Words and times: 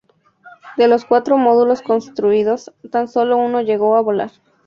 De 0.77 0.87
los 0.87 1.05
cuatro 1.05 1.37
módulos 1.37 1.83
construidos, 1.83 2.71
tan 2.89 3.07
sólo 3.07 3.37
uno 3.37 3.61
llegó 3.61 3.95
a 3.95 4.01
volar. 4.01 4.31